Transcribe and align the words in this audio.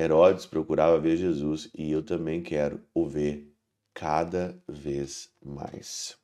Herodes 0.00 0.46
procurava 0.46 0.98
ver 0.98 1.18
Jesus 1.18 1.70
e 1.76 1.92
eu 1.92 2.02
também 2.02 2.40
quero 2.40 2.80
o 2.94 3.06
ver 3.06 3.52
cada 3.92 4.58
vez 4.66 5.28
mais. 5.44 6.16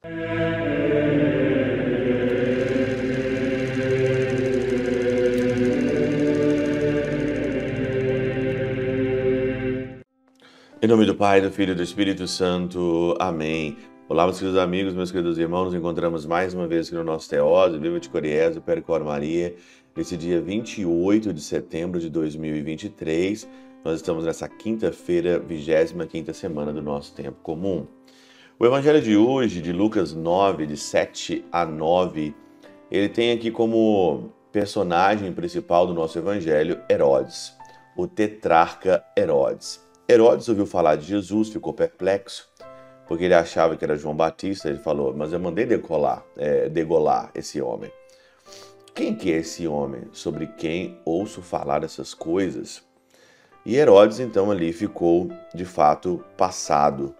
Em 10.80 10.88
nome 10.88 11.04
do 11.04 11.14
Pai, 11.14 11.42
do 11.42 11.50
Filho 11.50 11.72
e 11.72 11.74
do 11.74 11.82
Espírito 11.82 12.26
Santo. 12.26 13.14
Amém. 13.20 13.76
Olá, 14.08 14.24
meus 14.24 14.38
queridos 14.38 14.58
amigos, 14.58 14.94
meus 14.94 15.10
queridos 15.10 15.36
irmãos. 15.36 15.66
Nos 15.66 15.74
encontramos 15.74 16.24
mais 16.24 16.54
uma 16.54 16.66
vez 16.66 16.86
aqui 16.86 16.96
no 16.96 17.04
nosso 17.04 17.28
Teóse, 17.28 17.78
Viva 17.78 18.00
de 18.00 18.08
Coriés, 18.08 18.58
Percor 18.60 19.04
Maria, 19.04 19.54
nesse 19.96 20.16
dia 20.16 20.40
28 20.40 21.32
de 21.32 21.40
setembro 21.40 21.98
de 21.98 22.10
2023. 22.10 23.48
Nós 23.82 23.96
estamos 23.96 24.24
nessa 24.26 24.48
quinta-feira, 24.48 25.38
25 25.38 26.34
semana 26.34 26.72
do 26.72 26.82
nosso 26.82 27.14
tempo 27.14 27.38
comum. 27.42 27.86
O 28.58 28.66
evangelho 28.66 29.00
de 29.00 29.16
hoje, 29.16 29.62
de 29.62 29.72
Lucas 29.72 30.12
9, 30.12 30.66
de 30.66 30.76
7 30.76 31.44
a 31.50 31.64
9, 31.64 32.34
ele 32.90 33.08
tem 33.08 33.32
aqui 33.32 33.50
como 33.50 34.32
personagem 34.52 35.32
principal 35.32 35.86
do 35.86 35.94
nosso 35.94 36.18
evangelho 36.18 36.80
Herodes, 36.90 37.54
o 37.96 38.06
tetrarca 38.06 39.02
Herodes. 39.16 39.80
Herodes 40.08 40.48
ouviu 40.48 40.66
falar 40.66 40.96
de 40.96 41.06
Jesus, 41.06 41.48
ficou 41.48 41.72
perplexo, 41.72 42.48
porque 43.06 43.24
ele 43.24 43.34
achava 43.34 43.76
que 43.76 43.84
era 43.84 43.96
João 43.96 44.14
Batista. 44.14 44.68
Ele 44.68 44.78
falou: 44.78 45.14
Mas 45.14 45.32
eu 45.32 45.40
mandei 45.40 45.66
decolar, 45.66 46.24
é, 46.36 46.68
degolar 46.68 47.30
esse 47.34 47.60
homem. 47.60 47.90
Quem 48.96 49.14
que 49.14 49.30
é 49.30 49.36
esse 49.36 49.68
homem 49.68 50.04
sobre 50.10 50.46
quem 50.46 50.98
ouço 51.04 51.42
falar 51.42 51.84
essas 51.84 52.14
coisas? 52.14 52.82
E 53.62 53.76
Herodes 53.76 54.20
então 54.20 54.50
ali 54.50 54.72
ficou 54.72 55.30
de 55.54 55.66
fato 55.66 56.24
passado, 56.34 57.14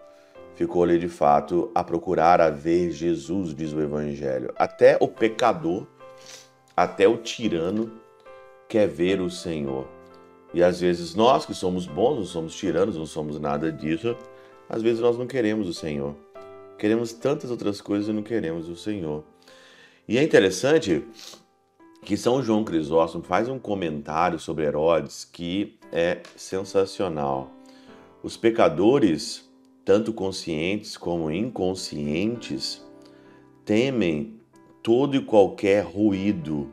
ficou 0.55 0.83
ali 0.83 0.99
de 0.99 1.07
fato 1.07 1.71
a 1.75 1.85
procurar 1.85 2.41
a 2.41 2.49
ver 2.49 2.93
Jesus, 2.93 3.55
diz 3.55 3.75
o 3.75 3.81
Evangelho. 3.83 4.55
Até 4.57 4.97
o 4.99 5.07
pecador, 5.07 5.87
até 6.75 7.07
o 7.07 7.19
tirano 7.19 7.93
quer 8.67 8.89
ver 8.89 9.21
o 9.21 9.29
Senhor. 9.29 9.87
E 10.55 10.63
às 10.63 10.81
vezes 10.81 11.15
nós 11.15 11.45
que 11.45 11.53
somos 11.53 11.87
bons, 11.87 12.17
não 12.17 12.25
somos 12.25 12.57
tiranos, 12.57 12.97
não 12.97 13.05
somos 13.05 13.39
nada 13.39 13.71
disso, 13.71 14.17
às 14.67 14.81
vezes 14.81 15.01
nós 15.01 15.19
não 15.19 15.27
queremos 15.27 15.69
o 15.69 15.75
Senhor. 15.75 16.17
Queremos 16.79 17.13
tantas 17.13 17.51
outras 17.51 17.83
coisas 17.83 18.09
e 18.09 18.13
não 18.15 18.23
queremos 18.23 18.67
o 18.67 18.77
Senhor. 18.77 19.23
E 20.09 20.17
é 20.17 20.23
interessante 20.23 21.05
que 22.07 22.17
São 22.17 22.41
João 22.41 22.63
Crisóstomo 22.63 23.25
faz 23.25 23.49
um 23.49 23.59
comentário 23.59 24.39
sobre 24.39 24.65
Herodes 24.65 25.25
que 25.25 25.77
é 25.91 26.21
sensacional. 26.37 27.51
Os 28.23 28.37
pecadores, 28.37 29.51
tanto 29.85 30.13
conscientes 30.13 30.97
como 30.97 31.33
inconscientes, 31.33 32.81
temem 33.65 34.39
todo 34.85 35.17
e 35.17 35.21
qualquer 35.21 35.83
ruído. 35.83 36.71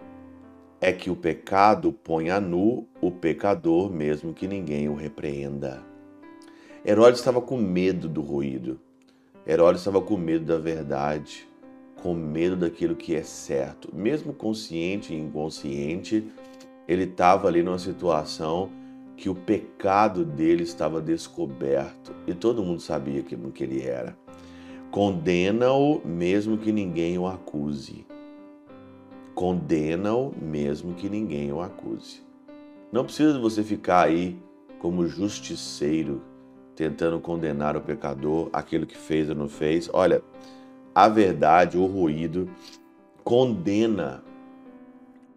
É 0.80 0.94
que 0.94 1.10
o 1.10 1.16
pecado 1.16 1.92
põe 1.92 2.30
a 2.30 2.40
nu 2.40 2.88
o 3.02 3.10
pecador, 3.10 3.92
mesmo 3.92 4.36
que 4.36 4.48
ninguém 4.48 4.88
o 4.88 4.94
repreenda. 4.94 5.84
Herodes 6.86 7.20
estava 7.20 7.42
com 7.42 7.58
medo 7.58 8.08
do 8.08 8.22
ruído. 8.22 8.80
Herodes 9.48 9.82
estava 9.82 10.00
com 10.00 10.16
medo 10.16 10.46
da 10.46 10.60
verdade 10.60 11.52
com 12.04 12.14
medo 12.14 12.58
daquilo 12.58 12.98
que 12.98 13.16
é 13.16 13.24
certo. 13.24 13.90
Mesmo 13.96 14.34
consciente 14.34 15.14
e 15.14 15.18
inconsciente, 15.18 16.30
ele 16.86 17.06
estava 17.06 17.48
ali 17.48 17.64
numa 17.64 17.80
situação 17.80 18.70
que 19.16 19.30
o 19.30 19.36
pecado 19.36 20.26
dele 20.26 20.64
estava 20.64 21.00
descoberto 21.00 22.14
e 22.28 22.34
todo 22.34 22.62
mundo 22.62 22.82
sabia 22.82 23.22
aquilo 23.22 23.54
que 23.54 23.64
ele 23.64 23.82
era. 23.82 24.18
Condena-o 24.92 26.06
mesmo 26.06 26.58
que 26.58 26.74
ninguém 26.74 27.18
o 27.18 27.26
acuse. 27.26 28.06
Condena-o 29.34 30.34
mesmo 30.42 30.94
que 30.96 31.08
ninguém 31.08 31.54
o 31.54 31.62
acuse. 31.62 32.22
Não 32.92 33.06
precisa 33.06 33.40
você 33.40 33.64
ficar 33.64 34.02
aí 34.02 34.38
como 34.78 35.08
justiceiro, 35.08 36.22
tentando 36.76 37.18
condenar 37.22 37.78
o 37.78 37.82
pecador, 37.82 38.50
aquilo 38.52 38.86
que 38.86 38.98
fez 38.98 39.30
ou 39.30 39.36
não 39.36 39.48
fez. 39.48 39.90
Olha, 39.94 40.22
a 40.94 41.08
verdade, 41.08 41.78
o 41.78 41.86
ruído, 41.86 42.50
condena 43.24 44.24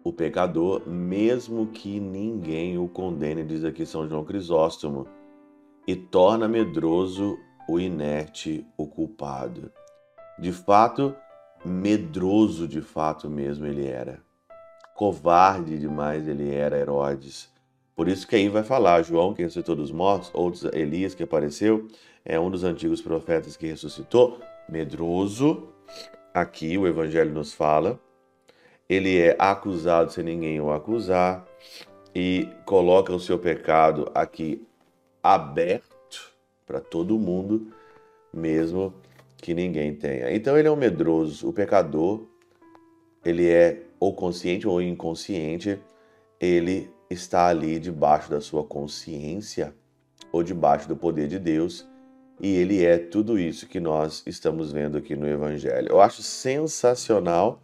o 0.03 0.13
pecador, 0.13 0.87
mesmo 0.87 1.67
que 1.67 1.99
ninguém 1.99 2.77
o 2.77 2.87
condene, 2.87 3.43
diz 3.43 3.65
aqui 3.65 3.85
São 3.85 4.07
João 4.07 4.23
Crisóstomo, 4.23 5.07
e 5.85 5.95
torna 5.95 6.47
medroso 6.47 7.37
o 7.67 7.79
inerte, 7.79 8.65
o 8.77 8.87
culpado. 8.87 9.71
De 10.39 10.51
fato, 10.51 11.15
medroso 11.65 12.67
de 12.67 12.81
fato 12.81 13.29
mesmo 13.29 13.65
ele 13.65 13.85
era. 13.85 14.21
Covarde 14.95 15.77
demais 15.77 16.27
ele 16.27 16.53
era, 16.53 16.77
Herodes. 16.77 17.51
Por 17.95 18.07
isso 18.07 18.27
que 18.27 18.35
aí 18.35 18.47
vai 18.47 18.63
falar, 18.63 19.01
João 19.01 19.33
que 19.33 19.41
ressuscitou 19.41 19.75
dos 19.75 19.91
mortos, 19.91 20.29
outros 20.33 20.63
Elias 20.73 21.15
que 21.15 21.23
apareceu, 21.23 21.87
é 22.23 22.39
um 22.39 22.49
dos 22.49 22.63
antigos 22.63 23.01
profetas 23.01 23.57
que 23.57 23.67
ressuscitou, 23.67 24.39
medroso, 24.69 25.69
aqui 26.33 26.77
o 26.77 26.87
Evangelho 26.87 27.33
nos 27.33 27.53
fala, 27.53 27.99
ele 28.89 29.17
é 29.19 29.35
acusado 29.39 30.11
sem 30.11 30.23
ninguém 30.23 30.61
o 30.61 30.71
acusar 30.71 31.45
e 32.15 32.49
coloca 32.65 33.13
o 33.13 33.19
seu 33.19 33.37
pecado 33.37 34.09
aqui 34.13 34.65
aberto 35.21 36.33
para 36.65 36.79
todo 36.79 37.17
mundo, 37.19 37.71
mesmo 38.33 38.93
que 39.37 39.53
ninguém 39.53 39.93
tenha. 39.93 40.33
Então 40.33 40.57
ele 40.57 40.67
é 40.67 40.71
um 40.71 40.75
medroso, 40.75 41.47
o 41.47 41.53
pecador, 41.53 42.25
ele 43.23 43.49
é 43.49 43.83
ou 43.99 44.13
consciente 44.13 44.67
ou 44.67 44.81
inconsciente, 44.81 45.79
ele 46.39 46.89
está 47.09 47.47
ali 47.47 47.79
debaixo 47.79 48.29
da 48.29 48.41
sua 48.41 48.63
consciência 48.63 49.73
ou 50.31 50.43
debaixo 50.43 50.87
do 50.87 50.95
poder 50.95 51.27
de 51.27 51.39
Deus 51.39 51.87
e 52.39 52.55
ele 52.55 52.85
é 52.85 52.97
tudo 52.97 53.39
isso 53.39 53.67
que 53.67 53.79
nós 53.79 54.23
estamos 54.25 54.71
vendo 54.71 54.97
aqui 54.97 55.15
no 55.15 55.27
Evangelho. 55.27 55.89
Eu 55.89 55.99
acho 55.99 56.21
sensacional, 56.21 57.61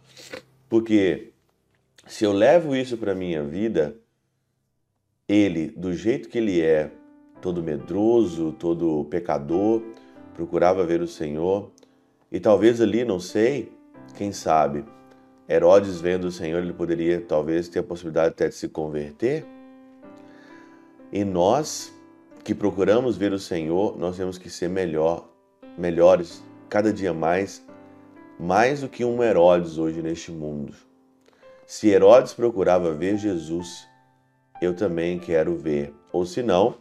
porque 0.68 1.32
se 2.06 2.24
eu 2.24 2.32
levo 2.32 2.74
isso 2.74 2.96
para 2.96 3.12
a 3.12 3.14
minha 3.14 3.42
vida, 3.42 3.96
ele, 5.28 5.68
do 5.68 5.92
jeito 5.94 6.28
que 6.28 6.38
ele 6.38 6.60
é, 6.60 6.90
todo 7.40 7.62
medroso, 7.62 8.52
todo 8.52 9.04
pecador, 9.04 9.82
procurava 10.34 10.84
ver 10.84 11.00
o 11.00 11.06
Senhor, 11.06 11.70
e 12.30 12.40
talvez 12.40 12.80
ali, 12.80 13.04
não 13.04 13.20
sei, 13.20 13.72
quem 14.16 14.32
sabe, 14.32 14.84
Herodes 15.48 16.00
vendo 16.00 16.24
o 16.24 16.32
Senhor, 16.32 16.62
ele 16.62 16.72
poderia 16.72 17.20
talvez 17.20 17.68
ter 17.68 17.78
a 17.78 17.82
possibilidade 17.82 18.30
até 18.30 18.48
de 18.48 18.54
se 18.54 18.68
converter. 18.68 19.46
E 21.12 21.24
nós, 21.24 21.93
que 22.44 22.54
procuramos 22.54 23.16
ver 23.16 23.32
o 23.32 23.38
Senhor, 23.38 23.96
nós 23.98 24.18
temos 24.18 24.36
que 24.36 24.50
ser 24.50 24.68
melhor, 24.68 25.26
melhores 25.78 26.44
cada 26.68 26.92
dia 26.92 27.14
mais, 27.14 27.66
mais 28.38 28.82
do 28.82 28.88
que 28.88 29.02
um 29.02 29.22
Herodes 29.22 29.78
hoje 29.78 30.02
neste 30.02 30.30
mundo. 30.30 30.74
Se 31.66 31.88
Herodes 31.88 32.34
procurava 32.34 32.92
ver 32.92 33.16
Jesus, 33.16 33.88
eu 34.60 34.76
também 34.76 35.18
quero 35.18 35.56
ver. 35.56 35.94
Ou 36.12 36.26
se 36.26 36.42
não, 36.42 36.76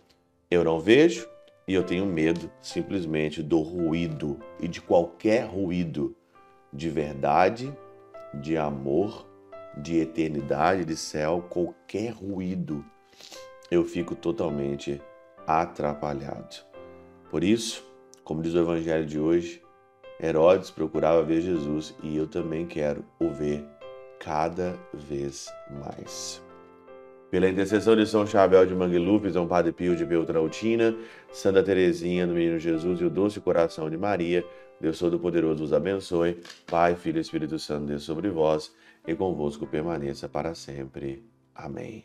eu 0.52 0.66
não 0.66 0.82
vejo 0.82 1.28
e 1.66 1.74
eu 1.74 1.84
tenho 1.84 2.06
medo 2.06 2.52
simplesmente 2.62 3.42
do 3.42 3.62
ruído 3.62 4.38
e 4.60 4.68
de 4.68 4.82
qualquer 4.82 5.46
ruído 5.46 6.14
de 6.74 6.90
verdade, 6.90 7.74
de 8.34 8.58
amor, 8.58 9.26
de 9.78 10.00
eternidade, 10.00 10.84
de 10.84 10.98
céu, 10.98 11.46
qualquer 11.50 12.12
ruído, 12.12 12.84
eu 13.72 13.86
fico 13.86 14.16
totalmente 14.16 15.02
atrapalhado. 15.48 16.56
Por 17.30 17.44
isso, 17.44 17.84
como 18.24 18.42
diz 18.42 18.54
o 18.54 18.60
Evangelho 18.60 19.06
de 19.06 19.20
hoje, 19.20 19.62
Herodes 20.22 20.70
procurava 20.70 21.24
ver 21.24 21.42
Jesus 21.42 21.96
e 22.02 22.16
eu 22.16 22.28
também 22.28 22.66
quero 22.66 23.04
o 23.20 23.30
ver 23.30 23.66
cada 24.20 24.78
vez 24.94 25.52
mais. 25.70 26.42
Pela 27.30 27.50
intercessão 27.50 27.96
de 27.96 28.06
São 28.06 28.28
Chabel 28.28 28.66
de 28.66 28.76
Mangluf, 28.76 29.30
São 29.32 29.48
Padre 29.48 29.72
Pio 29.72 29.96
de 29.96 30.06
Beltrautina, 30.06 30.96
Santa 31.32 31.64
Teresinha 31.64 32.28
do 32.28 32.34
Menino 32.34 32.60
Jesus 32.60 33.02
e 33.02 33.06
o 33.06 33.10
Doce 33.10 33.42
Coração 33.42 33.90
de 33.90 33.98
Maria, 33.98 34.46
Deus 34.80 35.00
Todo-Poderoso 35.00 35.64
os 35.64 35.74
abençoe. 35.74 36.40
Pai, 36.68 36.96
Filho 36.96 37.18
e 37.18 37.22
Espírito 37.22 37.58
Santo, 37.58 37.88
Deus 37.88 38.04
sobre 38.04 38.30
vós 38.30 38.74
e 39.08 39.16
convosco 39.16 39.66
permaneça 39.66 40.30
para 40.30 40.54
sempre. 40.54 41.24
Amém. 41.56 42.04